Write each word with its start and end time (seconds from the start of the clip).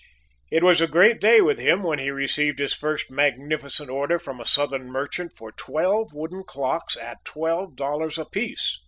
It 0.49 0.63
was 0.63 0.81
a 0.81 0.87
great 0.87 1.21
day 1.21 1.41
with 1.41 1.59
him 1.59 1.83
when 1.83 1.99
he 1.99 2.09
received 2.09 2.57
his 2.57 2.73
first 2.73 3.11
magnificent 3.11 3.91
order 3.91 4.17
from 4.17 4.39
a 4.41 4.45
Southern 4.45 4.87
merchant 4.91 5.33
for 5.37 5.51
twelve 5.51 6.11
wooden 6.11 6.43
clocks 6.43 6.97
at 6.97 7.23
twelve 7.23 7.75
dollars 7.75 8.17
apiece! 8.17 8.79